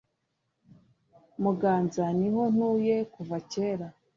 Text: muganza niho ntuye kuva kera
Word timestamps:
muganza 1.41 2.03
niho 2.19 2.41
ntuye 2.53 2.95
kuva 3.13 3.37
kera 3.51 3.87